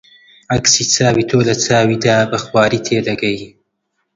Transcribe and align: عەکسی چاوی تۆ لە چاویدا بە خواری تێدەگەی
عەکسی 0.53 0.83
چاوی 0.93 1.27
تۆ 1.29 1.37
لە 1.47 1.55
چاویدا 1.65 2.17
بە 2.31 2.37
خواری 2.45 2.83
تێدەگەی 2.87 3.39